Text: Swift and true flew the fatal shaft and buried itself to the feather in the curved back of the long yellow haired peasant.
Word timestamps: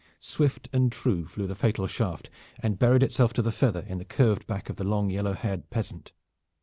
Swift 0.17 0.67
and 0.73 0.91
true 0.91 1.27
flew 1.27 1.45
the 1.45 1.53
fatal 1.53 1.85
shaft 1.85 2.31
and 2.59 2.79
buried 2.79 3.03
itself 3.03 3.33
to 3.33 3.43
the 3.43 3.51
feather 3.51 3.85
in 3.87 3.99
the 3.99 4.03
curved 4.03 4.47
back 4.47 4.67
of 4.67 4.77
the 4.77 4.83
long 4.83 5.11
yellow 5.11 5.33
haired 5.33 5.69
peasant. 5.69 6.11